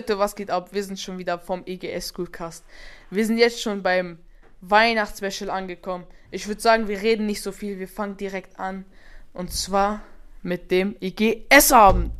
[0.00, 0.70] Leute, was geht ab?
[0.72, 2.64] Wir sind schon wieder vom EGS Schoolcast.
[3.10, 4.18] Wir sind jetzt schon beim
[4.62, 6.06] Weihnachtsspecial angekommen.
[6.30, 8.86] Ich würde sagen, wir reden nicht so viel, wir fangen direkt an.
[9.34, 10.00] Und zwar
[10.40, 12.14] mit dem EGS-Abend.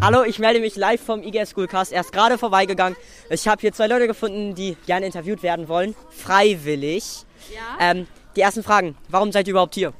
[0.00, 1.92] Hallo, ich melde mich live vom IGS Schoolcast.
[1.92, 2.98] Er ist gerade vorbeigegangen.
[3.30, 5.94] Ich habe hier zwei Leute gefunden, die gerne interviewt werden wollen.
[6.10, 7.24] Freiwillig.
[7.54, 7.78] Ja.
[7.78, 8.96] Ähm, die ersten Fragen.
[9.08, 9.92] Warum seid ihr überhaupt hier?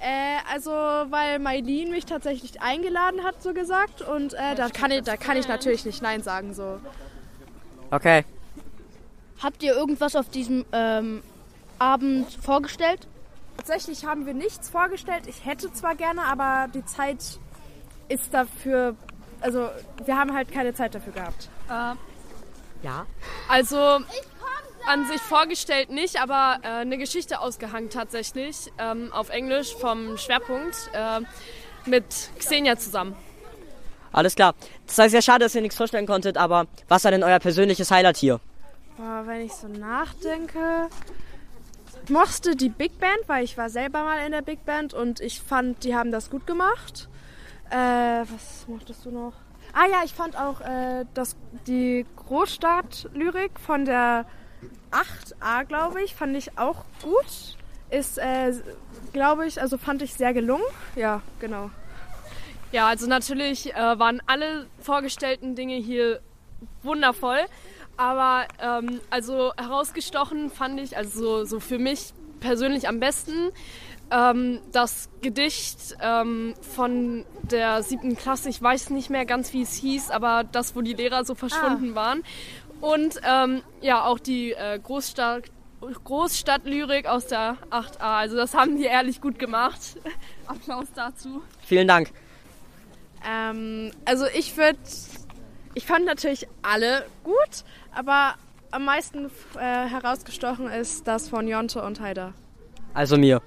[0.00, 4.02] Äh, also, weil Mailin mich tatsächlich eingeladen hat, so gesagt.
[4.02, 6.54] Und äh, da, kann ich, da kann ich natürlich nicht Nein sagen.
[6.54, 6.80] So.
[7.90, 8.24] Okay.
[9.42, 11.22] Habt ihr irgendwas auf diesem ähm,
[11.78, 13.06] Abend vorgestellt?
[13.56, 15.26] Tatsächlich haben wir nichts vorgestellt.
[15.26, 17.38] Ich hätte zwar gerne, aber die Zeit
[18.08, 18.94] ist dafür.
[19.40, 19.70] Also,
[20.04, 21.48] wir haben halt keine Zeit dafür gehabt.
[22.82, 23.06] Ja.
[23.48, 23.98] Also
[24.86, 30.90] an sich vorgestellt nicht, aber äh, eine Geschichte ausgehangen tatsächlich ähm, auf Englisch vom Schwerpunkt
[30.92, 31.20] äh,
[31.88, 32.04] mit
[32.38, 33.14] Xenia zusammen.
[34.12, 34.54] Alles klar.
[34.86, 37.90] Das heißt ja schade, dass ihr nichts vorstellen konntet, aber was war denn euer persönliches
[37.90, 38.40] Highlight hier?
[38.96, 40.88] Boah, wenn ich so nachdenke.
[42.04, 45.20] Ich mochte die Big Band, weil ich war selber mal in der Big Band und
[45.20, 47.08] ich fand, die haben das gut gemacht.
[47.70, 49.32] Äh, was mochtest du noch?
[49.72, 54.24] Ah ja, ich fand auch äh, das, die Großstadt-Lyrik von der
[54.96, 57.56] 8a, glaube ich, fand ich auch gut.
[57.90, 58.52] Ist, äh,
[59.12, 60.64] glaube ich, also fand ich sehr gelungen.
[60.96, 61.70] Ja, genau.
[62.72, 66.20] Ja, also natürlich äh, waren alle vorgestellten Dinge hier
[66.82, 67.38] wundervoll,
[67.96, 73.52] aber ähm, also herausgestochen fand ich, also so, so für mich persönlich am besten,
[74.10, 79.74] ähm, das Gedicht ähm, von der siebten Klasse, ich weiß nicht mehr ganz, wie es
[79.74, 82.22] hieß, aber das, wo die Lehrer so verschwunden waren.
[82.80, 85.44] Und ähm, ja, auch die äh, Großstadt,
[86.04, 87.98] Großstadtlyrik aus der 8a.
[87.98, 89.80] Also das haben die ehrlich gut gemacht.
[90.46, 91.42] Applaus dazu.
[91.64, 92.10] Vielen Dank.
[93.26, 94.78] Ähm, also ich würde,
[95.74, 98.34] ich fand natürlich alle gut, aber
[98.70, 102.34] am meisten äh, herausgestochen ist das von Jonte und Haider.
[102.94, 103.42] Also mir.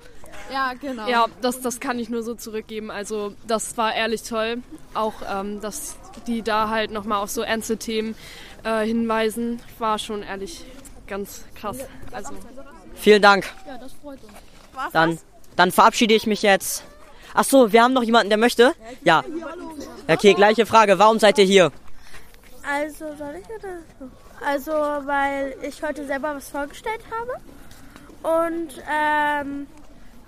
[0.51, 1.07] Ja, genau.
[1.07, 2.91] Ja, das, das kann ich nur so zurückgeben.
[2.91, 4.63] Also das war ehrlich toll.
[4.93, 5.95] Auch, ähm, dass
[6.27, 8.15] die da halt nochmal auf so ernste Themen
[8.63, 10.65] äh, hinweisen, war schon ehrlich
[11.07, 11.77] ganz krass.
[12.11, 12.33] Also
[12.95, 13.45] Vielen Dank.
[13.67, 14.33] Ja, das freut uns.
[14.91, 15.17] Dann,
[15.55, 16.83] dann verabschiede ich mich jetzt.
[17.33, 18.73] Ach so, wir haben noch jemanden, der möchte?
[19.03, 19.23] Ja.
[20.07, 20.99] Okay, gleiche Frage.
[20.99, 21.71] Warum seid ihr hier?
[22.67, 24.09] Also, soll ich oder?
[24.45, 27.31] Also, weil ich heute selber was vorgestellt habe.
[28.21, 29.67] Und ähm,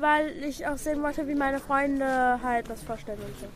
[0.02, 3.48] weil ich auch sehen wollte, wie meine Freunde halt was vorstellen und so.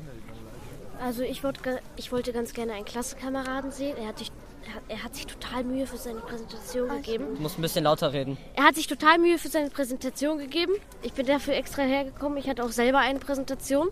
[1.03, 1.59] Also ich, wollt,
[1.97, 3.97] ich wollte ganz gerne einen Klassenkameraden sehen.
[3.97, 4.31] Er hat, sich,
[4.65, 7.35] er, hat, er hat sich total Mühe für seine Präsentation gegeben.
[7.35, 8.37] Du musst ein bisschen lauter reden.
[8.55, 10.73] Er hat sich total Mühe für seine Präsentation gegeben.
[11.01, 12.37] Ich bin dafür extra hergekommen.
[12.37, 13.89] Ich hatte auch selber eine Präsentation.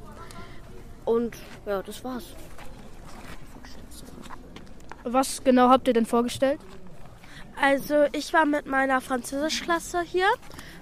[1.06, 2.24] Und ja, das war's.
[5.04, 6.60] Was genau habt ihr denn vorgestellt?
[7.62, 10.28] Also, ich war mit meiner Französischklasse hier.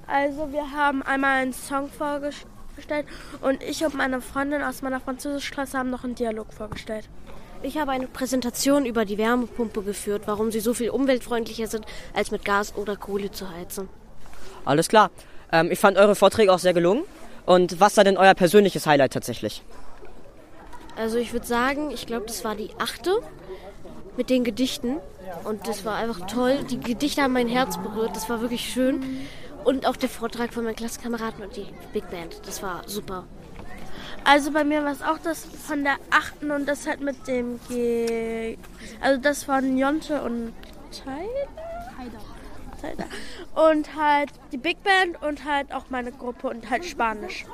[0.08, 3.06] Also, wir haben einmal einen Song vorgestellt
[3.42, 7.08] und ich und meine Freundin aus meiner Französischklasse haben noch einen Dialog vorgestellt.
[7.64, 12.32] Ich habe eine Präsentation über die Wärmepumpe geführt, warum sie so viel umweltfreundlicher sind, als
[12.32, 13.88] mit Gas oder Kohle zu heizen.
[14.66, 15.12] Alles klar.
[15.52, 17.04] Ähm, ich fand eure Vorträge auch sehr gelungen.
[17.46, 19.64] Und was war denn euer persönliches Highlight tatsächlich?
[20.96, 23.12] Also ich würde sagen, ich glaube, das war die achte
[24.22, 24.98] mit den Gedichten.
[25.46, 26.60] Und das war einfach toll.
[26.70, 28.16] Die Gedichte haben mein Herz berührt.
[28.16, 29.04] Das war wirklich schön.
[29.64, 32.40] Und auch der Vortrag von meinen Klassenkameraden und die Big Band.
[32.46, 33.24] Das war super.
[34.24, 37.60] Also, bei mir war es auch das von der achten und das halt mit dem
[37.68, 38.58] G.
[39.00, 40.54] Also, das von Jonte und?
[42.80, 43.06] Tyler.
[43.56, 47.46] Und halt die Big Band und halt auch meine Gruppe und halt Spanisch.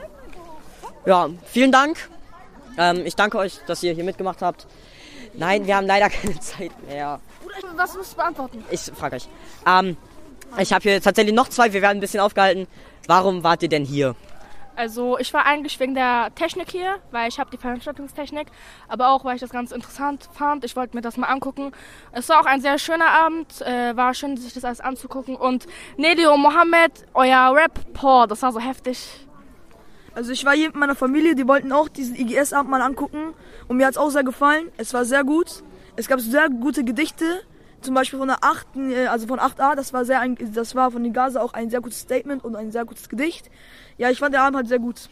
[1.05, 2.09] Ja, vielen Dank.
[2.77, 4.67] Ähm, ich danke euch, dass ihr hier mitgemacht habt.
[5.37, 7.19] Nein, wir haben leider keine Zeit mehr.
[7.75, 8.63] Was musst du beantworten?
[8.69, 9.27] Ich frage euch.
[9.65, 9.97] Ähm,
[10.57, 11.73] ich habe hier tatsächlich noch zwei.
[11.73, 12.67] Wir werden ein bisschen aufgehalten.
[13.07, 14.15] Warum wart ihr denn hier?
[14.75, 18.47] Also ich war eigentlich wegen der Technik hier, weil ich habe die Veranstaltungstechnik,
[18.87, 20.63] aber auch weil ich das ganz interessant fand.
[20.65, 21.71] Ich wollte mir das mal angucken.
[22.11, 25.35] Es war auch ein sehr schöner Abend, äh, war schön, sich das alles anzugucken.
[25.35, 25.65] Und
[25.97, 29.26] und Mohammed, euer Rap, boah, das war so heftig.
[30.17, 33.35] Also ich war hier mit meiner Familie, die wollten auch diesen IGS-Abend mal angucken
[33.67, 34.71] und mir hat es auch sehr gefallen.
[34.75, 35.61] Es war sehr gut.
[35.95, 37.43] Es gab sehr gute Gedichte,
[37.81, 40.89] zum Beispiel von der 8., äh, also von 8a, das war sehr, ein, das war
[40.89, 43.51] von den Gaza auch ein sehr gutes Statement und ein sehr gutes Gedicht.
[43.99, 45.07] Ja, ich fand der Abend halt sehr gut.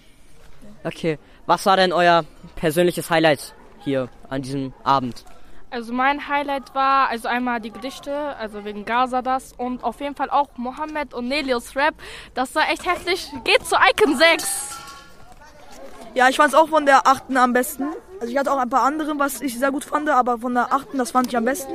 [0.84, 1.20] Okay.
[1.46, 2.26] Was war denn euer
[2.56, 5.24] persönliches Highlight hier an diesem Abend?
[5.70, 10.16] Also mein Highlight war also einmal die Gedichte, also wegen Gaza das und auf jeden
[10.16, 11.94] Fall auch Mohammed und Nelios Rap.
[12.34, 13.32] Das war echt heftig.
[13.44, 14.85] Geht zu Icon 6.
[16.16, 17.88] Ja, ich fand es auch von der achten am besten.
[18.22, 20.74] Also ich hatte auch ein paar andere, was ich sehr gut fand, aber von der
[20.74, 21.74] achten, das fand ich am besten.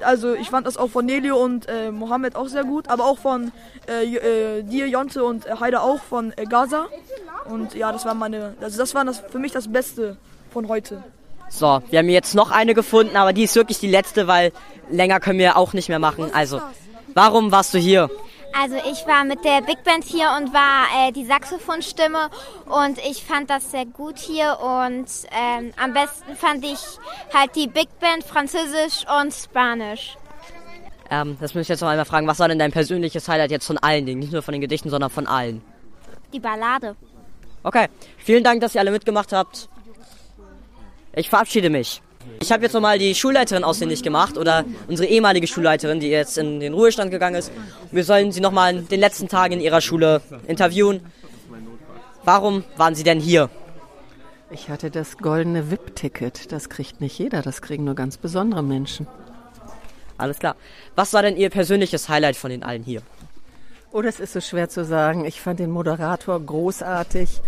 [0.00, 3.18] Also ich fand das auch von Nelio und äh, Mohammed auch sehr gut, aber auch
[3.18, 3.52] von
[3.88, 6.86] äh, äh, dir, Jonte und äh, Heide auch von äh, Gaza.
[7.48, 10.16] Und ja, das war meine, also das war das für mich das Beste
[10.52, 11.04] von heute.
[11.48, 14.52] So, wir haben jetzt noch eine gefunden, aber die ist wirklich die letzte, weil
[14.90, 16.30] länger können wir auch nicht mehr machen.
[16.34, 16.60] Also,
[17.14, 18.10] warum warst du hier?
[18.58, 22.30] Also ich war mit der Big Band hier und war äh, die Saxophonstimme
[22.64, 26.78] und ich fand das sehr gut hier und ähm, am besten fand ich
[27.34, 30.16] halt die Big Band Französisch und Spanisch.
[31.10, 33.66] Ähm, das muss ich jetzt noch einmal fragen, was war denn dein persönliches Highlight jetzt
[33.66, 34.20] von allen Dingen?
[34.20, 35.60] Nicht nur von den Gedichten, sondern von allen.
[36.32, 36.96] Die Ballade.
[37.62, 39.68] Okay, vielen Dank, dass ihr alle mitgemacht habt.
[41.14, 42.00] Ich verabschiede mich.
[42.40, 46.60] Ich habe jetzt nochmal die Schulleiterin ausfindig gemacht oder unsere ehemalige Schulleiterin, die jetzt in
[46.60, 47.50] den Ruhestand gegangen ist.
[47.90, 51.00] Wir sollen sie nochmal in den letzten Tagen in ihrer Schule interviewen.
[52.24, 53.50] Warum waren Sie denn hier?
[54.50, 56.52] Ich hatte das goldene VIP-Ticket.
[56.52, 59.06] Das kriegt nicht jeder, das kriegen nur ganz besondere Menschen.
[60.18, 60.56] Alles klar.
[60.94, 63.02] Was war denn Ihr persönliches Highlight von den allen hier?
[63.92, 65.24] Oh, das ist so schwer zu sagen.
[65.24, 67.40] Ich fand den Moderator großartig.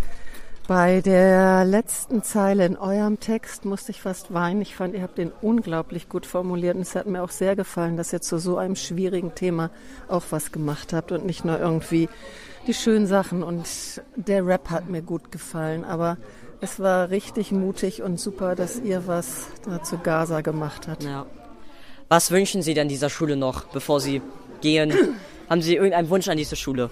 [0.69, 4.61] Bei der letzten Zeile in eurem Text musste ich fast weinen.
[4.61, 7.97] Ich fand, ihr habt den unglaublich gut formuliert und es hat mir auch sehr gefallen,
[7.97, 9.71] dass ihr zu so einem schwierigen Thema
[10.09, 12.07] auch was gemacht habt und nicht nur irgendwie
[12.67, 13.41] die schönen Sachen.
[13.41, 13.67] Und
[14.15, 16.17] der Rap hat mir gut gefallen, aber
[16.61, 21.03] es war richtig mutig und super, dass ihr was da zu Gaza gemacht habt.
[21.03, 21.25] Ja.
[22.09, 24.21] Was wünschen Sie denn dieser Schule noch, bevor Sie
[24.61, 24.93] gehen?
[25.49, 26.91] Haben Sie irgendeinen Wunsch an diese Schule?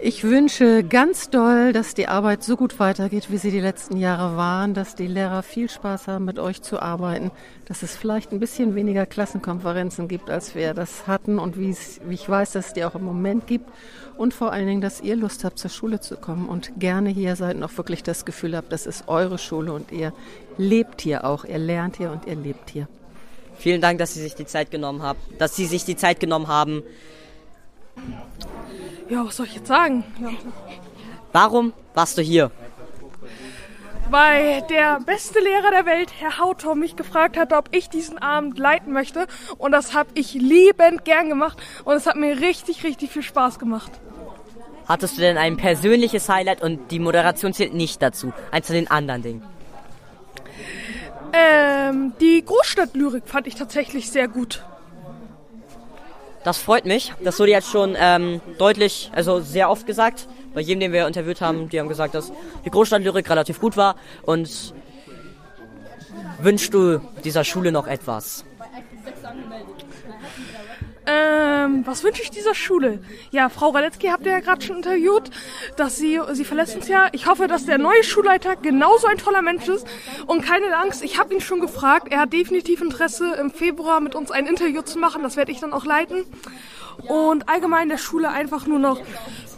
[0.00, 4.36] Ich wünsche ganz doll, dass die Arbeit so gut weitergeht, wie sie die letzten Jahre
[4.36, 7.32] waren, dass die Lehrer viel Spaß haben, mit euch zu arbeiten,
[7.64, 12.14] dass es vielleicht ein bisschen weniger Klassenkonferenzen gibt, als wir das hatten und wie, wie
[12.14, 13.68] ich weiß, dass es die auch im Moment gibt
[14.16, 17.34] und vor allen Dingen, dass ihr Lust habt, zur Schule zu kommen und gerne hier
[17.34, 20.12] seid und auch wirklich das Gefühl habt, das ist eure Schule und ihr
[20.58, 22.86] lebt hier auch, ihr lernt hier und ihr lebt hier.
[23.56, 26.46] Vielen Dank, dass Sie sich die Zeit genommen haben, dass Sie sich die Zeit genommen
[26.46, 26.84] haben.
[29.08, 30.04] Ja, was soll ich jetzt sagen?
[30.20, 30.30] Ja.
[31.32, 32.50] Warum warst du hier?
[34.10, 38.58] Weil der beste Lehrer der Welt, Herr Hautor, mich gefragt hat, ob ich diesen Abend
[38.58, 39.26] leiten möchte.
[39.58, 41.58] Und das habe ich liebend gern gemacht.
[41.84, 43.92] Und es hat mir richtig, richtig viel Spaß gemacht.
[44.86, 48.32] Hattest du denn ein persönliches Highlight und die Moderation zählt nicht dazu?
[48.50, 49.42] Eins zu den anderen Dingen.
[51.34, 54.64] Ähm, die Großstadtlyrik fand ich tatsächlich sehr gut.
[56.44, 57.12] Das freut mich.
[57.22, 60.28] Das wurde jetzt schon ähm, deutlich, also sehr oft gesagt.
[60.54, 62.32] Bei jedem, den wir interviewt haben, die haben gesagt, dass
[62.64, 63.96] die Großstadtlyrik relativ gut war.
[64.22, 64.74] Und
[66.38, 68.44] wünschst du dieser Schule noch etwas?
[71.10, 72.98] Ähm, was wünsche ich dieser Schule?
[73.30, 75.30] Ja, Frau Raletzky habt ihr ja gerade schon interviewt,
[75.76, 77.08] dass sie, sie verlässt uns ja.
[77.12, 79.86] Ich hoffe, dass der neue Schulleiter genauso ein toller Mensch ist.
[80.26, 82.08] Und keine Angst, ich habe ihn schon gefragt.
[82.10, 85.22] Er hat definitiv Interesse, im Februar mit uns ein Interview zu machen.
[85.22, 86.24] Das werde ich dann auch leiten.
[87.06, 89.00] Und allgemein der Schule einfach nur noch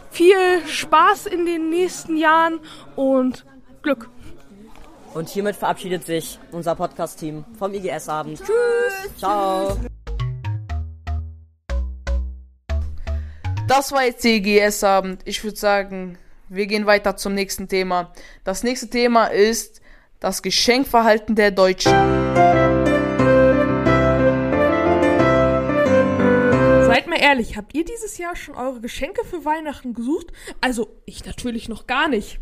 [0.09, 2.61] viel Spaß in den nächsten Jahren
[2.95, 3.45] und
[3.81, 4.09] Glück.
[5.13, 8.37] Und hiermit verabschiedet sich unser Podcast-Team vom IGS-Abend.
[8.37, 9.17] Tschüss.
[9.17, 9.77] Ciao.
[13.71, 15.21] Das war jetzt CGS-Abend.
[15.23, 16.17] Ich würde sagen,
[16.49, 18.11] wir gehen weiter zum nächsten Thema.
[18.43, 19.79] Das nächste Thema ist
[20.19, 21.93] das Geschenkverhalten der Deutschen.
[26.85, 30.33] Seid mal ehrlich, habt ihr dieses Jahr schon eure Geschenke für Weihnachten gesucht?
[30.59, 32.41] Also, ich natürlich noch gar nicht.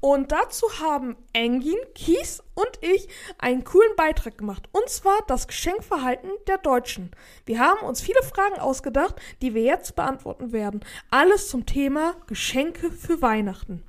[0.00, 4.68] Und dazu haben Engin, Kies und ich einen coolen Beitrag gemacht.
[4.72, 7.10] Und zwar das Geschenkverhalten der Deutschen.
[7.46, 10.84] Wir haben uns viele Fragen ausgedacht, die wir jetzt beantworten werden.
[11.10, 13.82] Alles zum Thema Geschenke für Weihnachten.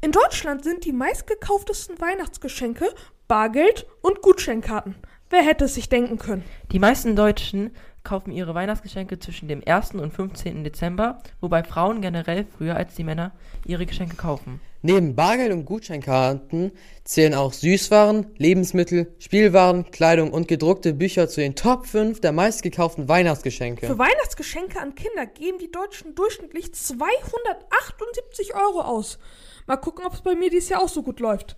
[0.00, 2.92] In Deutschland sind die meistgekauftesten Weihnachtsgeschenke
[3.28, 4.96] Bargeld und Gutscheinkarten.
[5.28, 6.42] Wer hätte es sich denken können?
[6.72, 7.70] Die meisten Deutschen
[8.04, 9.94] kaufen ihre Weihnachtsgeschenke zwischen dem 1.
[9.94, 10.64] und 15.
[10.64, 13.32] Dezember, wobei Frauen generell früher als die Männer
[13.66, 14.60] ihre Geschenke kaufen.
[14.82, 16.72] Neben Bargeld und Gutscheinkarten
[17.04, 23.06] zählen auch Süßwaren, Lebensmittel, Spielwaren, Kleidung und gedruckte Bücher zu den Top 5 der meistgekauften
[23.06, 23.86] Weihnachtsgeschenke.
[23.86, 29.18] Für Weihnachtsgeschenke an Kinder geben die Deutschen durchschnittlich 278 Euro aus.
[29.66, 31.56] Mal gucken, ob es bei mir dieses Jahr auch so gut läuft.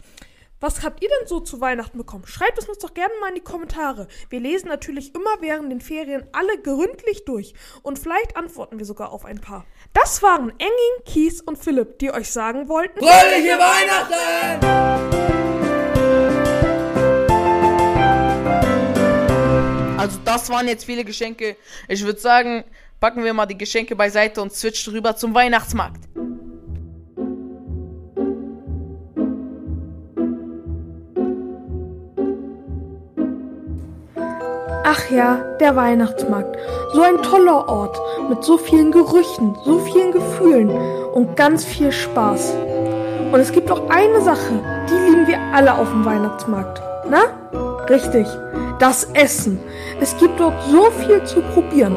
[0.62, 2.24] Was habt ihr denn so zu Weihnachten bekommen?
[2.24, 4.06] Schreibt es uns doch gerne mal in die Kommentare.
[4.30, 7.52] Wir lesen natürlich immer während den Ferien alle gründlich durch
[7.82, 9.66] und vielleicht antworten wir sogar auf ein paar.
[9.92, 14.14] Das waren Engin, Kies und Philipp, die euch sagen wollten: Fröhliche Weihnachten!
[19.98, 21.56] Also das waren jetzt viele Geschenke.
[21.88, 22.62] Ich würde sagen,
[23.00, 26.04] packen wir mal die Geschenke beiseite und switchen rüber zum Weihnachtsmarkt.
[34.94, 36.54] Ach ja, der Weihnachtsmarkt.
[36.92, 40.68] So ein toller Ort mit so vielen Gerüchen, so vielen Gefühlen
[41.14, 42.54] und ganz viel Spaß.
[43.32, 46.82] Und es gibt auch eine Sache, die lieben wir alle auf dem Weihnachtsmarkt.
[47.08, 47.22] Na?
[47.88, 48.26] Richtig,
[48.80, 49.60] das Essen.
[49.98, 51.96] Es gibt dort so viel zu probieren.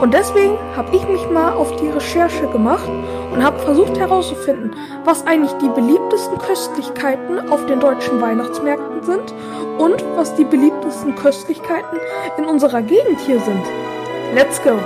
[0.00, 2.88] Und deswegen habe ich mich mal auf die Recherche gemacht
[3.32, 4.74] und habe versucht herauszufinden,
[5.04, 9.34] was eigentlich die beliebtesten Köstlichkeiten auf den deutschen Weihnachtsmärkten sind
[9.78, 11.98] und was die beliebtesten Köstlichkeiten
[12.38, 13.64] in unserer Gegend hier sind.
[14.34, 14.78] Let's go!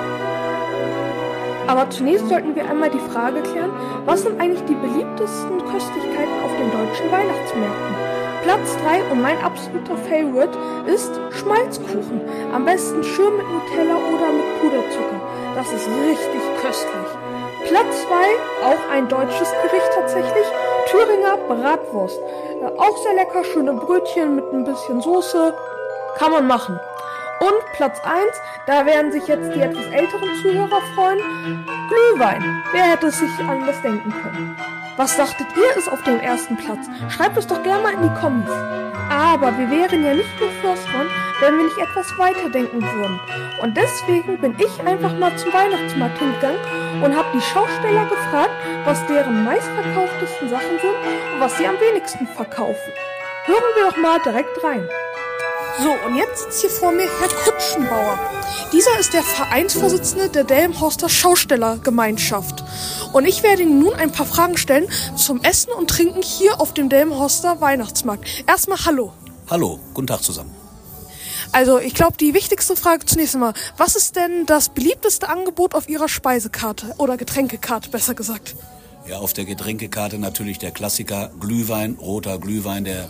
[1.67, 3.71] Aber zunächst sollten wir einmal die Frage klären,
[4.07, 8.28] was sind eigentlich die beliebtesten Köstlichkeiten auf den deutschen Weihnachtsmärkten?
[8.43, 12.21] Platz 3 und mein absoluter Favorite ist Schmalzkuchen.
[12.53, 15.21] Am besten schön mit Nutella oder mit Puderzucker.
[15.55, 17.09] Das ist richtig köstlich.
[17.69, 20.47] Platz 2, auch ein deutsches Gericht tatsächlich,
[20.87, 22.21] Thüringer Bratwurst.
[22.79, 25.55] Auch sehr lecker, schöne Brötchen mit ein bisschen Soße.
[26.17, 26.79] Kann man machen.
[27.41, 31.19] Und Platz 1, da werden sich jetzt die etwas älteren Zuhörer freuen,
[31.89, 32.63] Glühwein.
[32.73, 34.57] Wer hätte sich anders denken können?
[34.97, 36.87] Was dachtet ihr ist auf dem ersten Platz?
[37.09, 38.51] Schreibt es doch gerne mal in die Kommis.
[39.09, 41.07] Aber wir wären ja nicht nur Förstern,
[41.41, 43.21] wenn wir nicht etwas weiterdenken würden.
[43.63, 46.61] Und deswegen bin ich einfach mal zum Weihnachtsmarkt hingegangen
[47.03, 48.51] und habe die Schausteller gefragt,
[48.85, 52.93] was deren meistverkauftesten Sachen sind und was sie am wenigsten verkaufen.
[53.45, 54.89] Hören wir doch mal direkt rein.
[55.81, 58.19] So, und jetzt sitzt hier vor mir Herr Kutschenbauer.
[58.73, 62.65] Dieser ist der Vereinsvorsitzende der Delmenhorster Schaustellergemeinschaft.
[63.13, 66.75] Und ich werde Ihnen nun ein paar Fragen stellen zum Essen und Trinken hier auf
[66.75, 68.27] dem Delmenhorster Weihnachtsmarkt.
[68.49, 69.13] Erstmal Hallo.
[69.49, 70.53] Hallo, guten Tag zusammen.
[71.53, 73.55] Also, ich glaube, die wichtigste Frage zunächst einmal.
[73.77, 78.57] Was ist denn das beliebteste Angebot auf Ihrer Speisekarte oder Getränkekarte, besser gesagt?
[79.09, 83.09] Ja, auf der Getränkekarte natürlich der Klassiker Glühwein, roter Glühwein, der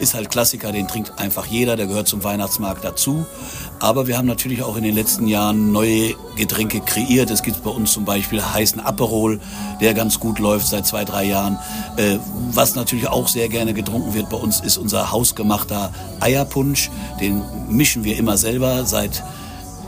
[0.00, 3.24] ist halt Klassiker, den trinkt einfach jeder, der gehört zum Weihnachtsmarkt dazu.
[3.78, 7.30] Aber wir haben natürlich auch in den letzten Jahren neue Getränke kreiert.
[7.30, 9.38] Es gibt bei uns zum Beispiel heißen Aperol,
[9.80, 11.58] der ganz gut läuft seit zwei, drei Jahren.
[11.96, 12.18] Äh,
[12.50, 16.90] was natürlich auch sehr gerne getrunken wird bei uns, ist unser hausgemachter Eierpunsch.
[17.20, 19.22] Den mischen wir immer selber seit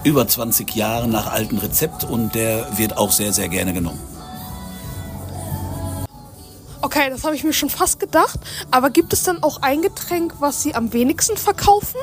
[0.05, 4.18] über 20 Jahren nach altem Rezept und der wird auch sehr, sehr gerne genommen.
[6.81, 8.39] Okay, das habe ich mir schon fast gedacht.
[8.71, 11.99] Aber gibt es dann auch ein Getränk, was Sie am wenigsten verkaufen?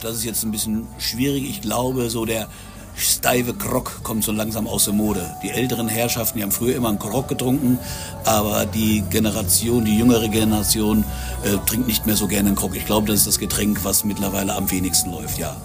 [0.00, 1.48] Das ist jetzt ein bisschen schwierig.
[1.50, 2.48] Ich glaube, so der
[2.96, 5.34] steife Grog kommt so langsam aus der Mode.
[5.42, 7.78] Die älteren Herrschaften, die haben früher immer einen Grog getrunken,
[8.24, 11.04] aber die Generation, die jüngere Generation
[11.44, 12.76] äh, trinkt nicht mehr so gerne einen Grog.
[12.76, 15.56] Ich glaube, das ist das Getränk, was mittlerweile am wenigsten läuft, ja.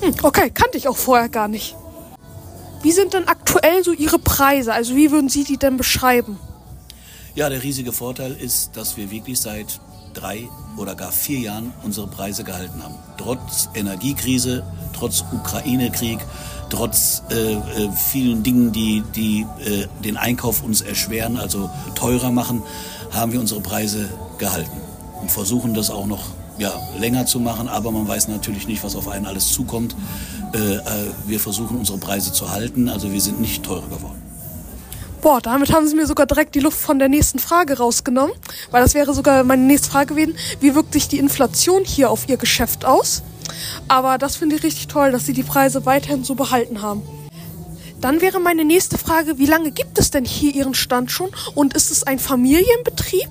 [0.00, 1.76] Hm, okay, kannte ich auch vorher gar nicht.
[2.82, 4.72] Wie sind denn aktuell so Ihre Preise?
[4.72, 6.38] Also wie würden Sie die denn beschreiben?
[7.34, 9.80] Ja, der riesige Vorteil ist, dass wir wirklich seit
[10.14, 12.94] drei oder gar vier Jahren unsere Preise gehalten haben.
[13.16, 16.18] Trotz Energiekrise, trotz Ukraine-Krieg,
[16.70, 22.62] trotz äh, äh, vielen Dingen, die, die äh, den Einkauf uns erschweren, also teurer machen,
[23.12, 24.08] haben wir unsere Preise
[24.38, 24.80] gehalten
[25.20, 26.24] und versuchen das auch noch
[26.58, 29.94] ja, länger zu machen, aber man weiß natürlich nicht, was auf einen alles zukommt.
[30.52, 30.80] Äh, äh,
[31.26, 34.19] wir versuchen unsere Preise zu halten, also wir sind nicht teurer geworden.
[35.20, 38.34] Boah, damit haben sie mir sogar direkt die Luft von der nächsten Frage rausgenommen,
[38.70, 42.26] weil das wäre sogar meine nächste Frage gewesen, wie wirkt sich die Inflation hier auf
[42.28, 43.22] ihr Geschäft aus?
[43.86, 47.02] Aber das finde ich richtig toll, dass sie die Preise weiterhin so behalten haben.
[48.00, 51.74] Dann wäre meine nächste Frage, wie lange gibt es denn hier Ihren Stand schon und
[51.74, 53.28] ist es ein Familienbetrieb?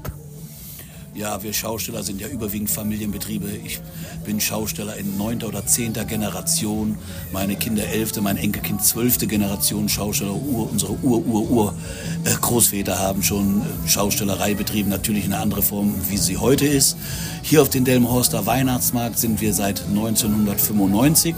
[1.16, 3.50] Ja, wir Schausteller sind ja überwiegend Familienbetriebe.
[3.66, 3.82] Ich
[4.26, 6.98] bin Schausteller in neunter oder zehnter Generation.
[7.34, 10.36] Meine Kinder elfte, mein Enkelkind zwölfte Generation Schausteller.
[10.36, 16.18] Ur, unsere Ur-Ur-Ur-Großväter äh, haben schon äh, Schaustellerei betrieben, natürlich in einer anderen Form, wie
[16.18, 16.96] sie heute ist.
[17.42, 21.36] Hier auf dem Delmenhorster Weihnachtsmarkt sind wir seit 1995,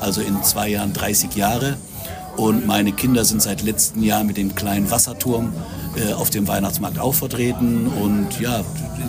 [0.00, 1.78] also in zwei Jahren 30 Jahre.
[2.36, 5.52] Und meine Kinder sind seit letztem Jahr mit dem kleinen Wasserturm
[5.96, 7.88] äh, auf dem Weihnachtsmarkt auch vertreten.
[7.88, 8.64] Und ja,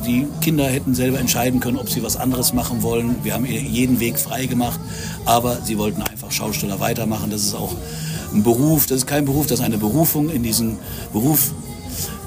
[0.05, 3.15] die Kinder hätten selber entscheiden können, ob sie was anderes machen wollen.
[3.23, 4.79] Wir haben jeden Weg frei gemacht,
[5.25, 7.29] aber sie wollten einfach Schausteller weitermachen.
[7.29, 7.75] Das ist auch
[8.33, 10.29] ein Beruf, das ist kein Beruf, das ist eine Berufung.
[10.29, 10.79] In diesen
[11.13, 11.51] Beruf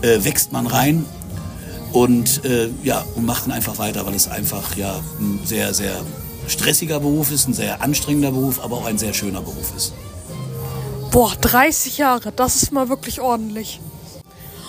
[0.02, 1.04] äh, wächst man rein
[1.92, 6.00] und äh, ja und macht ihn einfach weiter, weil es einfach ja ein sehr sehr
[6.46, 9.94] stressiger Beruf ist, ein sehr anstrengender Beruf, aber auch ein sehr schöner Beruf ist.
[11.14, 13.78] Boah, 30 Jahre, das ist mal wirklich ordentlich.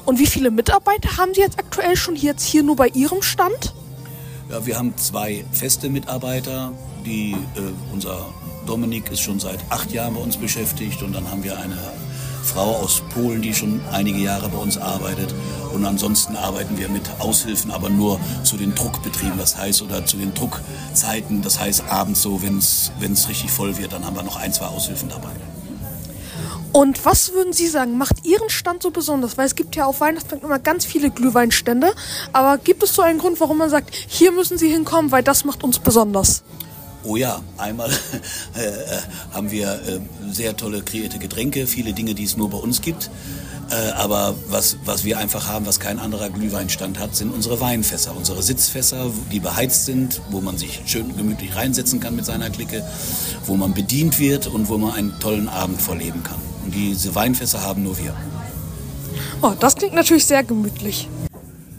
[0.06, 3.74] Und wie viele Mitarbeiter haben Sie jetzt aktuell schon jetzt hier nur bei Ihrem Stand?
[4.52, 6.72] Ja, wir haben zwei feste Mitarbeiter.
[7.04, 7.62] Die, äh,
[7.92, 8.28] unser
[8.68, 11.80] Dominik ist schon seit acht Jahren bei uns beschäftigt und dann haben wir eine
[12.44, 15.34] Frau aus Polen, die schon einige Jahre bei uns arbeitet.
[15.74, 20.18] Und ansonsten arbeiten wir mit Aushilfen, aber nur zu den Druckbetrieben, das heißt, oder zu
[20.18, 24.36] den Druckzeiten, das heißt abends so, wenn es richtig voll wird, dann haben wir noch
[24.36, 25.32] ein, zwei Aushilfen dabei.
[26.76, 29.38] Und was würden Sie sagen, macht Ihren Stand so besonders?
[29.38, 31.94] Weil es gibt ja auf Weihnachtsmarkt immer ganz viele Glühweinstände.
[32.34, 35.46] Aber gibt es so einen Grund, warum man sagt, hier müssen Sie hinkommen, weil das
[35.46, 36.44] macht uns besonders?
[37.06, 37.90] Oh ja, einmal
[38.56, 38.72] äh,
[39.34, 40.02] haben wir äh,
[40.34, 43.10] sehr tolle kreierte Getränke, viele Dinge, die es nur bei uns gibt.
[43.70, 48.14] Äh, aber was, was wir einfach haben, was kein anderer Glühweinstand hat, sind unsere Weinfässer,
[48.18, 52.84] unsere Sitzfässer, die beheizt sind, wo man sich schön gemütlich reinsetzen kann mit seiner Clique,
[53.46, 56.55] wo man bedient wird und wo man einen tollen Abend vorleben kann.
[56.66, 58.14] Und diese Weinfässer haben nur wir.
[59.42, 61.08] Oh, das klingt natürlich sehr gemütlich.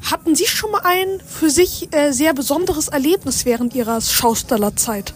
[0.02, 5.12] Hatten Sie schon mal ein für sich äh, sehr besonderes Erlebnis während Ihrer Schaustellerzeit?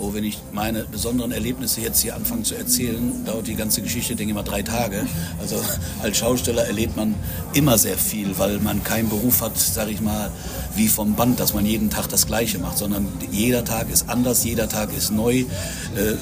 [0.00, 4.14] Oh, wenn ich meine besonderen Erlebnisse jetzt hier anfange zu erzählen, dauert die ganze Geschichte,
[4.14, 5.04] denke ich mal, drei Tage.
[5.40, 5.56] Also
[6.02, 7.14] als Schausteller erlebt man
[7.52, 10.30] immer sehr viel, weil man keinen Beruf hat, sage ich mal,
[10.76, 14.44] wie vom Band, dass man jeden Tag das Gleiche macht, sondern jeder Tag ist anders,
[14.44, 15.40] jeder Tag ist neu.
[15.40, 15.46] Äh,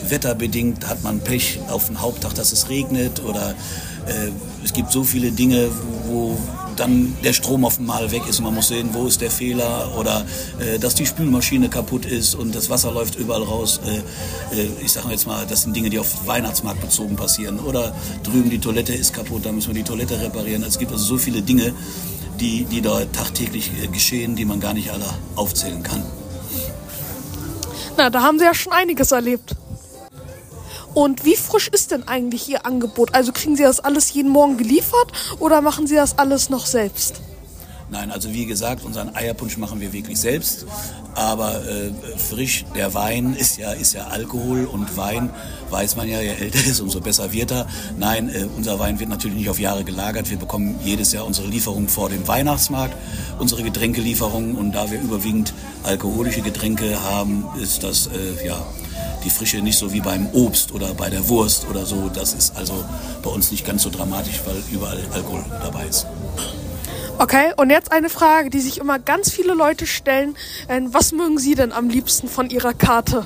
[0.08, 3.50] wetterbedingt hat man Pech auf den Haupttag, dass es regnet oder
[4.06, 4.30] äh,
[4.64, 5.68] es gibt so viele Dinge,
[6.06, 6.38] wo
[6.76, 9.92] dann der Strom auf einmal weg ist und man muss sehen, wo ist der Fehler
[9.98, 10.24] oder
[10.58, 13.80] äh, dass die Spülmaschine kaputt ist und das Wasser läuft überall raus.
[13.86, 17.58] Äh, äh, ich sage jetzt mal, das sind Dinge, die auf Weihnachtsmarkt bezogen passieren.
[17.58, 20.62] Oder drüben die Toilette ist kaputt, da müssen wir die Toilette reparieren.
[20.62, 21.74] Es gibt also so viele Dinge,
[22.40, 26.02] die, die da tagtäglich äh, geschehen, die man gar nicht alle aufzählen kann.
[27.96, 29.56] Na, da haben Sie ja schon einiges erlebt.
[30.96, 33.14] Und wie frisch ist denn eigentlich Ihr Angebot?
[33.14, 37.20] Also kriegen Sie das alles jeden Morgen geliefert oder machen Sie das alles noch selbst?
[37.90, 40.64] Nein, also wie gesagt, unseren Eierpunsch machen wir wirklich selbst.
[41.14, 45.28] Aber äh, frisch, der Wein ist ja, ist ja Alkohol und Wein,
[45.68, 47.66] weiß man ja, je älter ist, umso besser wird er.
[47.98, 50.30] Nein, äh, unser Wein wird natürlich nicht auf Jahre gelagert.
[50.30, 52.96] Wir bekommen jedes Jahr unsere Lieferung vor dem Weihnachtsmarkt,
[53.38, 54.54] unsere Getränkelieferung.
[54.54, 58.66] Und da wir überwiegend alkoholische Getränke haben, ist das äh, ja
[59.26, 62.08] die Frische nicht so wie beim Obst oder bei der Wurst oder so.
[62.14, 62.84] Das ist also
[63.22, 66.06] bei uns nicht ganz so dramatisch, weil überall Alkohol dabei ist.
[67.18, 70.36] Okay, und jetzt eine Frage, die sich immer ganz viele Leute stellen.
[70.68, 73.24] Ähm, was mögen Sie denn am liebsten von Ihrer Karte?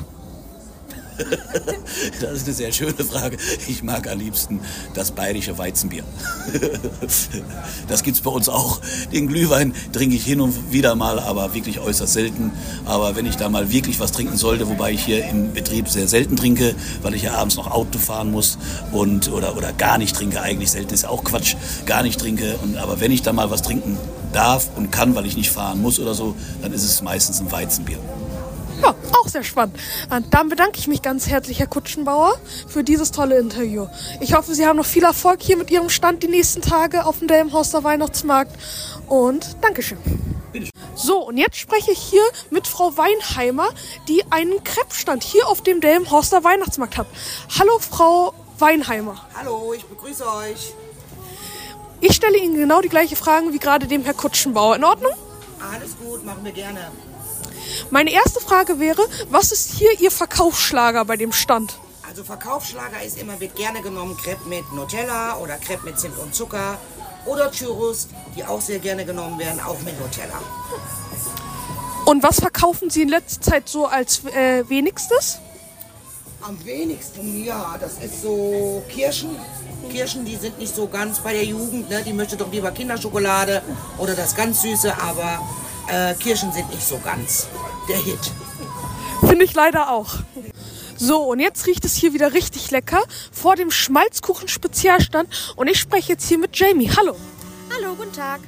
[2.21, 3.37] das ist eine sehr schöne Frage.
[3.69, 4.61] Ich mag am liebsten
[4.95, 6.05] das bayerische Weizenbier.
[7.89, 8.81] das gibt es bei uns auch.
[9.13, 12.53] Den Glühwein trinke ich hin und wieder mal, aber wirklich äußerst selten.
[12.85, 16.09] Aber wenn ich da mal wirklich was trinken sollte, wobei ich hier im Betrieb sehr
[16.09, 18.59] selten trinke, weil ich ja abends noch Auto fahren muss
[18.93, 21.57] und oder, oder gar nicht trinke, eigentlich selten ist auch Quatsch,
[21.87, 22.57] gar nicht trinke.
[22.63, 23.99] Und, aber wenn ich da mal was trinken
[24.33, 27.51] darf und kann, weil ich nicht fahren muss oder so, dann ist es meistens ein
[27.51, 27.99] Weizenbier.
[29.31, 29.77] Sehr spannend.
[30.11, 33.87] Und dann bedanke ich mich ganz herzlich, Herr Kutschenbauer, für dieses tolle Interview.
[34.21, 37.21] Ich hoffe, Sie haben noch viel Erfolg hier mit Ihrem Stand die nächsten Tage auf
[37.21, 38.51] dem Delmhorster Weihnachtsmarkt.
[39.07, 39.99] Und Dankeschön.
[40.97, 43.69] So, und jetzt spreche ich hier mit Frau Weinheimer,
[44.09, 47.07] die einen Kreppstand hier auf dem Delmhorster Weihnachtsmarkt hat.
[47.57, 49.25] Hallo, Frau Weinheimer.
[49.37, 50.75] Hallo, ich begrüße euch.
[52.01, 54.75] Ich stelle Ihnen genau die gleiche Fragen wie gerade dem Herr Kutschenbauer.
[54.75, 55.13] In Ordnung?
[55.73, 56.91] Alles gut, machen wir gerne.
[57.91, 61.79] Meine erste Frage wäre, was ist hier Ihr Verkaufsschlager bei dem Stand?
[62.09, 66.35] Also Verkaufsschlager ist immer, wird gerne genommen, Crepe mit Nutella oder Crepe mit Zimt und
[66.35, 66.77] Zucker
[67.25, 70.41] oder Churros, die auch sehr gerne genommen werden, auch mit Nutella.
[72.07, 75.39] Und was verkaufen Sie in letzter Zeit so als äh, wenigstes?
[76.43, 79.37] Am wenigsten, ja, das ist so Kirschen.
[79.91, 82.03] Kirschen, die sind nicht so ganz bei der Jugend, ne?
[82.03, 83.63] die möchte doch lieber Kinderschokolade
[83.99, 85.41] oder das ganz Süße, aber
[85.91, 87.49] äh, Kirschen sind nicht so ganz
[87.89, 88.33] der Hit.
[89.21, 90.15] Finde ich leider auch.
[90.97, 95.55] So, und jetzt riecht es hier wieder richtig lecker vor dem Schmalzkuchen-Spezialstand.
[95.57, 96.91] Und ich spreche jetzt hier mit Jamie.
[96.97, 97.17] Hallo.
[97.75, 98.41] Hallo, guten Tag.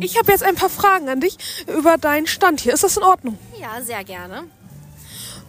[0.00, 2.74] Ich habe jetzt ein paar Fragen an dich über deinen Stand hier.
[2.74, 3.38] Ist das in Ordnung?
[3.60, 4.44] Ja, sehr gerne.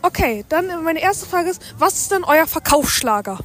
[0.01, 3.39] Okay, dann meine erste Frage ist, was ist denn euer Verkaufsschlager?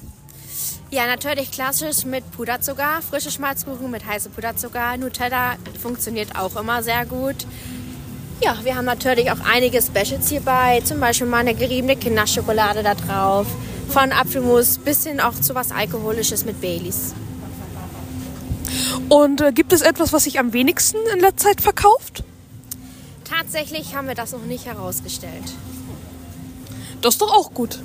[0.91, 4.97] Ja, natürlich klassisch mit Puderzucker, frische Schmalzkuchen mit heißem Puderzucker.
[4.97, 7.47] Nutella funktioniert auch immer sehr gut.
[8.43, 12.95] Ja, wir haben natürlich auch einige Specials hierbei, zum Beispiel mal eine geriebene Kinderschokolade da
[12.95, 13.47] drauf,
[13.89, 17.15] von Apfelmus bis hin auch zu was Alkoholisches mit Baileys.
[19.11, 22.25] Und äh, gibt es etwas, was sich am wenigsten in letzter Zeit verkauft?
[23.25, 25.53] Tatsächlich haben wir das noch nicht herausgestellt.
[27.03, 27.79] Das ist doch auch gut.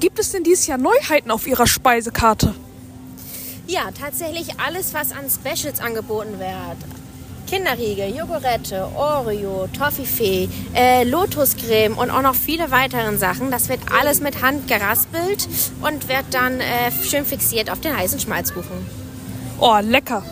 [0.00, 2.54] Gibt es denn dieses Jahr Neuheiten auf Ihrer Speisekarte?
[3.66, 6.97] Ja, tatsächlich alles, was an Specials angeboten wird.
[7.48, 13.50] Kinderriegel, Jogurette, Oreo, Toffifee, äh, Lotuscreme und auch noch viele weitere Sachen.
[13.50, 15.48] Das wird alles mit Hand geraspelt
[15.80, 18.86] und wird dann äh, schön fixiert auf den heißen Schmalzkuchen.
[19.60, 20.22] Oh, lecker.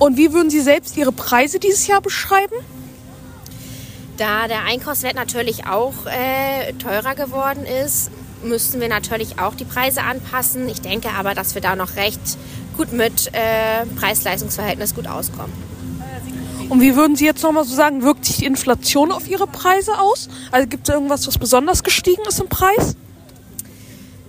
[0.00, 2.56] Und wie würden Sie selbst Ihre Preise dieses Jahr beschreiben?
[4.16, 8.10] Da der Einkaufswert natürlich auch äh, teurer geworden ist,
[8.42, 10.68] müssten wir natürlich auch die Preise anpassen.
[10.68, 12.20] Ich denke aber, dass wir da noch recht
[12.76, 15.71] gut mit äh, Preis-Leistungs-Verhältnis gut auskommen.
[16.72, 19.98] Und wie würden Sie jetzt nochmal so sagen, wirkt sich die Inflation auf Ihre Preise
[20.00, 20.30] aus?
[20.50, 22.96] Also gibt es irgendwas, was besonders gestiegen ist im Preis?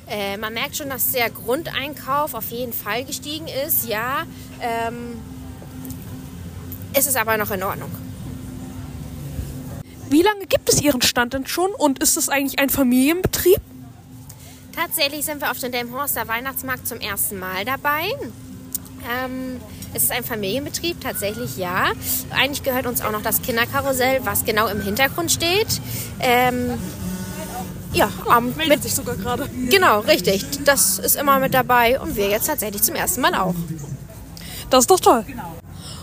[0.09, 4.23] Äh, man merkt schon, dass der Grundeinkauf auf jeden Fall gestiegen ist, ja.
[4.59, 5.21] Ähm,
[6.91, 7.89] es ist aber noch in Ordnung.
[10.09, 13.61] Wie lange gibt es Ihren Stand denn schon und ist es eigentlich ein Familienbetrieb?
[14.75, 18.03] Tatsächlich sind wir auf dem Delmhorster Weihnachtsmarkt zum ersten Mal dabei.
[19.09, 19.61] Ähm,
[19.93, 21.91] es ist ein Familienbetrieb, tatsächlich ja.
[22.31, 25.81] Eigentlich gehört uns auch noch das Kinderkarussell, was genau im Hintergrund steht.
[26.19, 26.79] Ähm,
[27.93, 29.47] ja, ähm, meldet sich sogar gerade.
[29.69, 30.45] Genau, richtig.
[30.65, 33.55] Das ist immer mit dabei und wir jetzt tatsächlich zum ersten Mal auch.
[34.69, 35.25] Das ist doch toll.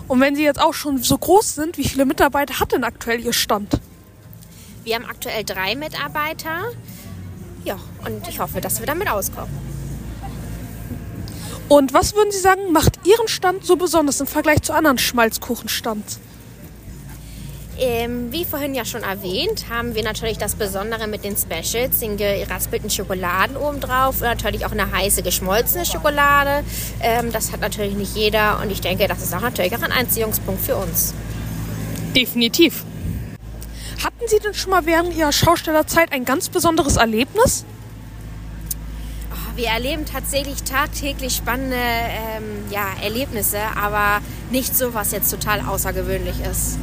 [0.07, 3.20] Und wenn Sie jetzt auch schon so groß sind, wie viele Mitarbeiter hat denn aktuell
[3.20, 3.81] Ihr Stand?
[4.85, 6.72] Wir haben aktuell drei Mitarbeiter.
[7.64, 9.70] Ja, und ich hoffe, dass wir damit auskommen.
[11.71, 16.19] Und was würden Sie sagen, macht Ihren Stand so besonders im Vergleich zu anderen Schmalzkuchenstands?
[17.79, 22.17] Ähm, wie vorhin ja schon erwähnt, haben wir natürlich das Besondere mit den Specials, den
[22.17, 26.65] geraspelten Schokoladen obendrauf und natürlich auch eine heiße geschmolzene Schokolade.
[27.01, 29.93] Ähm, das hat natürlich nicht jeder und ich denke, das ist auch natürlich auch ein
[29.93, 31.15] Anziehungspunkt für uns.
[32.17, 32.85] Definitiv.
[34.03, 37.65] Hatten Sie denn schon mal während Ihrer Schaustellerzeit ein ganz besonderes Erlebnis?
[39.61, 46.37] Wir erleben tatsächlich tagtäglich spannende ähm, ja, Erlebnisse, aber nicht so, was jetzt total außergewöhnlich
[46.51, 46.79] ist.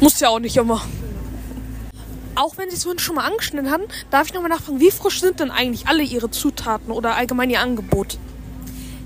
[0.00, 0.80] Muss ja auch nicht immer.
[2.36, 5.40] Auch wenn Sie es schon mal angeschnitten haben, darf ich nochmal nachfragen, wie frisch sind
[5.40, 8.16] denn eigentlich alle Ihre Zutaten oder allgemein Ihr Angebot?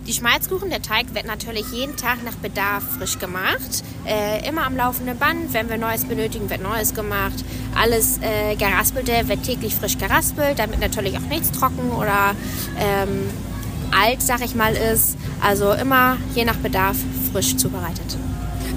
[0.09, 3.85] Die Schmalzkuchen, der Teig wird natürlich jeden Tag nach Bedarf frisch gemacht.
[4.07, 5.53] Äh, immer am laufenden Band.
[5.53, 7.45] Wenn wir Neues benötigen, wird Neues gemacht.
[7.79, 12.35] Alles äh, Geraspelte wird täglich frisch geraspelt, damit natürlich auch nichts trocken oder
[12.79, 13.29] ähm,
[13.91, 15.19] alt, sag ich mal, ist.
[15.43, 16.97] Also immer je nach Bedarf
[17.31, 18.17] frisch zubereitet.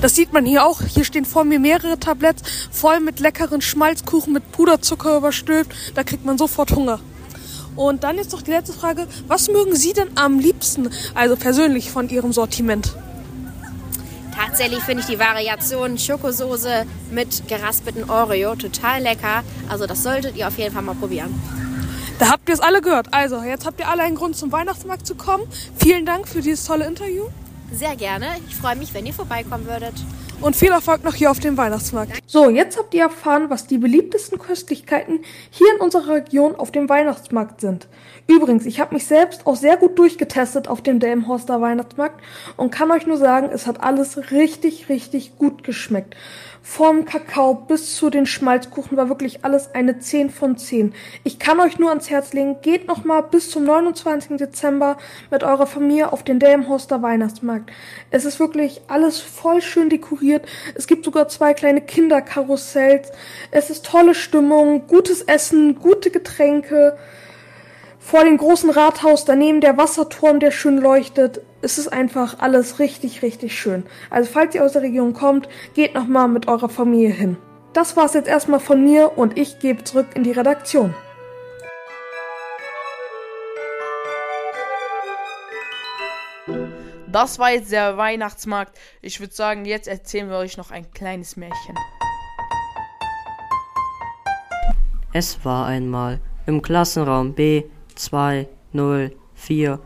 [0.02, 0.82] Das sieht man hier auch.
[0.82, 2.42] Hier stehen vor mir mehrere Tabletts
[2.72, 5.74] voll mit leckeren Schmalzkuchen mit Puderzucker überstülpt.
[5.96, 7.00] Da kriegt man sofort Hunger.
[7.76, 9.08] Und dann jetzt noch die letzte Frage.
[9.28, 12.94] Was mögen Sie denn am liebsten, also persönlich von Ihrem Sortiment?
[14.36, 19.44] Tatsächlich finde ich die Variation Schokosoße mit geraspelten Oreo total lecker.
[19.70, 21.34] Also das solltet ihr auf jeden Fall mal probieren.
[22.22, 23.08] Da habt ihr es alle gehört.
[23.12, 25.44] Also, jetzt habt ihr alle einen Grund zum Weihnachtsmarkt zu kommen.
[25.78, 27.24] Vielen Dank für dieses tolle Interview.
[27.74, 28.28] Sehr gerne.
[28.48, 29.96] Ich freue mich, wenn ihr vorbeikommen würdet.
[30.42, 32.14] Und viel Erfolg noch hier auf dem Weihnachtsmarkt.
[32.26, 35.20] So, jetzt habt ihr erfahren, was die beliebtesten Köstlichkeiten
[35.52, 37.88] hier in unserer Region auf dem Weihnachtsmarkt sind.
[38.26, 42.20] Übrigens, ich habe mich selbst auch sehr gut durchgetestet auf dem Delmhorster Weihnachtsmarkt
[42.58, 46.16] und kann euch nur sagen, es hat alles richtig, richtig gut geschmeckt.
[46.64, 50.94] Vom Kakao bis zu den Schmalzkuchen war wirklich alles eine 10 von 10.
[51.24, 54.38] Ich kann euch nur ans Herz legen, geht noch mal bis zum 29.
[54.38, 54.98] Dezember
[55.32, 57.72] mit eurer Familie auf den Delmhorster Weihnachtsmarkt.
[58.12, 60.46] Es ist wirklich alles voll schön dekoriert.
[60.76, 63.12] Es gibt sogar zwei kleine Kinderkarussells.
[63.50, 66.96] Es ist tolle Stimmung, gutes Essen, gute Getränke.
[68.04, 71.40] Vor dem großen Rathaus daneben der Wasserturm, der schön leuchtet.
[71.62, 73.84] Es ist einfach alles richtig, richtig schön.
[74.10, 77.38] Also falls ihr aus der Region kommt, geht nochmal mit eurer Familie hin.
[77.74, 80.96] Das war's jetzt erstmal von mir und ich gebe zurück in die Redaktion.
[87.08, 88.78] Das war jetzt der Weihnachtsmarkt.
[89.02, 91.76] Ich würde sagen, jetzt erzählen wir euch noch ein kleines Märchen.
[95.14, 97.36] Es war einmal im Klassenraum
[97.96, 99.80] B204,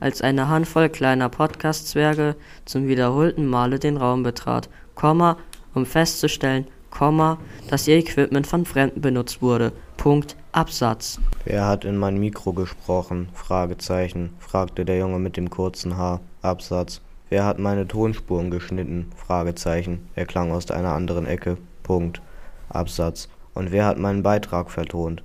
[0.00, 5.36] als eine Handvoll kleiner Podcast-Zwerge zum wiederholten Male den Raum betrat, Komma,
[5.74, 7.38] um festzustellen, Komma,
[7.68, 9.72] dass ihr Equipment von Fremden benutzt wurde.
[9.96, 11.18] Punkt, Absatz.
[11.44, 13.28] Wer hat in mein Mikro gesprochen?
[13.32, 16.20] Fragezeichen, fragte der Junge mit dem kurzen Haar.
[16.42, 17.00] Absatz.
[17.30, 19.10] Wer hat meine Tonspuren geschnitten?
[19.16, 20.06] Fragezeichen.
[20.14, 21.56] Er klang aus einer anderen Ecke.
[21.82, 22.20] Punkt.
[22.68, 23.28] Absatz.
[23.54, 25.22] Und wer hat meinen Beitrag vertont?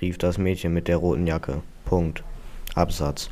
[0.00, 1.62] Rief das Mädchen mit der roten Jacke.
[1.84, 2.22] Punkt.
[2.74, 3.30] Absatz.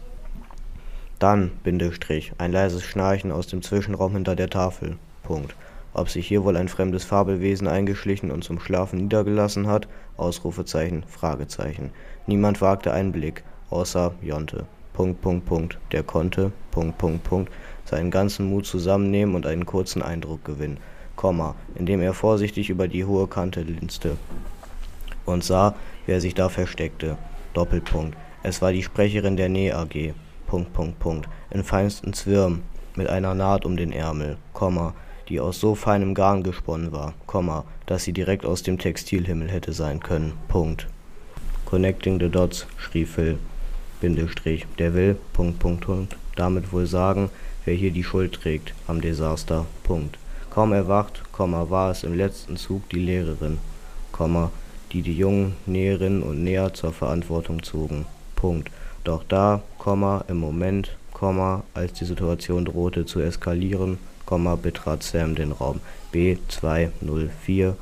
[1.18, 4.96] Dann, Bindestrich, ein leises Schnarchen aus dem Zwischenraum hinter der Tafel.
[5.22, 5.54] Punkt.
[5.94, 9.88] Ob sich hier wohl ein fremdes Fabelwesen eingeschlichen und zum Schlafen niedergelassen hat?
[10.16, 11.90] Ausrufezeichen, Fragezeichen.
[12.26, 14.66] Niemand wagte einen Blick, außer Jonte.
[14.92, 15.78] Punkt, Punkt, Punkt.
[15.92, 17.52] Der konnte, Punkt, Punkt, Punkt,
[17.84, 20.78] seinen ganzen Mut zusammennehmen und einen kurzen Eindruck gewinnen,
[21.14, 24.16] Komma, indem er vorsichtig über die hohe Kante linste
[25.26, 25.74] und sah,
[26.06, 27.18] wer sich da versteckte.
[27.52, 28.16] Doppelpunkt.
[28.42, 30.14] Es war die Sprecherin der Näh AG.
[30.46, 31.28] Punkt, Punkt, Punkt.
[31.50, 32.62] In feinsten Zwirn,
[32.94, 34.94] mit einer Naht um den Ärmel, Komma,
[35.28, 39.72] die aus so feinem Garn gesponnen war, Komma, dass sie direkt aus dem Textilhimmel hätte
[39.72, 40.32] sein können.
[40.48, 40.86] Punkt.
[41.64, 43.38] Connecting the Dots, schrie Phil.
[44.00, 44.66] Bindestrich.
[44.78, 47.30] Der will, Punkt, Punkt, Punkt, damit wohl sagen,
[47.64, 49.66] wer hier die Schuld trägt am Desaster.
[49.82, 50.18] Punkt.
[50.50, 53.58] Kaum erwacht, Komma, war es im letzten Zug die Lehrerin,
[54.12, 54.50] Komma,
[54.96, 58.06] die die jungen Näherinnen und Näher zur Verantwortung zogen.
[58.34, 58.70] Punkt.
[59.04, 65.34] Doch da, Komma, im Moment, Komma, als die Situation drohte zu eskalieren, Komma, betrat Sam
[65.34, 65.80] den Raum
[66.14, 67.74] B204,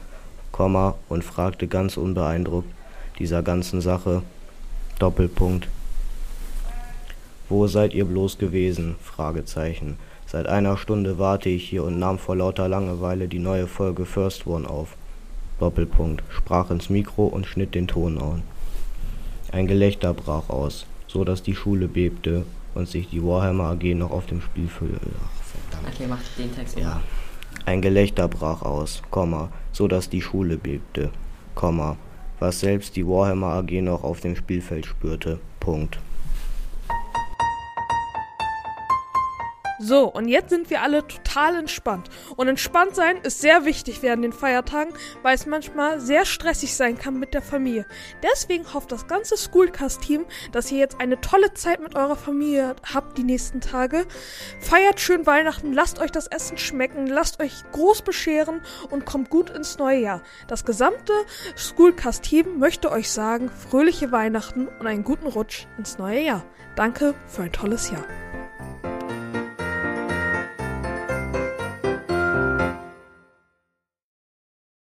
[0.51, 2.69] Komma, und fragte ganz unbeeindruckt
[3.21, 4.23] dieser ganzen Sache,
[4.99, 5.69] Doppelpunkt,
[7.49, 8.97] wo seid ihr bloß gewesen?
[9.01, 9.99] Fragezeichen.
[10.27, 14.49] Seit einer Stunde warte ich hier und nahm vor lauter Langeweile die neue Folge First
[14.49, 14.97] One auf.
[15.59, 18.43] Doppelpunkt, sprach ins Mikro und schnitt den Ton an.
[19.53, 24.11] Ein Gelächter brach aus, so dass die Schule bebte und sich die Warhammer AG noch
[24.11, 25.01] auf dem Spielfeld.
[25.87, 26.79] Okay, mach den Text.
[26.79, 27.01] Ja.
[27.67, 31.11] Ein Gelächter brach aus, Komma, so dass die Schule bebte,
[31.55, 31.97] Komma,
[32.41, 35.39] was selbst die Warhammer AG noch auf dem Spielfeld spürte.
[35.61, 35.99] Punkt.
[39.87, 42.09] So, und jetzt sind wir alle total entspannt.
[42.37, 46.97] Und entspannt sein ist sehr wichtig während den Feiertagen, weil es manchmal sehr stressig sein
[46.97, 47.85] kann mit der Familie.
[48.23, 53.19] Deswegen hofft das ganze Schoolcast-Team, dass ihr jetzt eine tolle Zeit mit eurer Familie habt
[53.19, 54.07] die nächsten Tage.
[54.59, 59.51] Feiert schön Weihnachten, lasst euch das Essen schmecken, lasst euch groß bescheren und kommt gut
[59.51, 60.23] ins neue Jahr.
[60.49, 61.13] Das gesamte
[61.57, 66.45] Schoolcast-Team möchte euch sagen, fröhliche Weihnachten und einen guten Rutsch ins neue Jahr.
[66.75, 68.07] Danke für ein tolles Jahr.